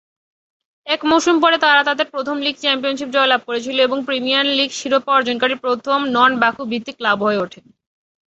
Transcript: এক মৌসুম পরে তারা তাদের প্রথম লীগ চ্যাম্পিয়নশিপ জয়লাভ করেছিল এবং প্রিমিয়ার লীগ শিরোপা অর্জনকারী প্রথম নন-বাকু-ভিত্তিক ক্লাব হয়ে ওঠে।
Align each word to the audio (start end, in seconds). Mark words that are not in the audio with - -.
এক 0.87 1.01
মৌসুম 1.05 1.35
পরে 1.43 1.57
তারা 1.57 1.81
তাদের 1.83 2.07
প্রথম 2.09 2.35
লীগ 2.41 2.55
চ্যাম্পিয়নশিপ 2.59 3.09
জয়লাভ 3.13 3.41
করেছিল 3.47 3.77
এবং 3.79 3.97
প্রিমিয়ার 4.07 4.45
লীগ 4.57 4.69
শিরোপা 4.71 5.11
অর্জনকারী 5.17 5.55
প্রথম 5.65 5.99
নন-বাকু-ভিত্তিক 6.15 6.95
ক্লাব 6.99 7.17
হয়ে 7.25 7.41
ওঠে। 7.43 7.59